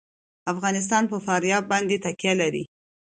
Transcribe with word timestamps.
افغانستان 0.53 1.03
په 1.11 1.17
فاریاب 1.25 1.63
باندې 1.71 2.01
تکیه 2.05 2.33
لري. 2.41 2.63